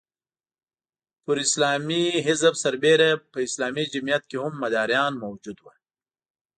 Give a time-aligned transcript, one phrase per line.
[1.25, 5.71] پر اسلامي حزب برسېره په اسلامي جمعیت کې هم مداریان موجود وو.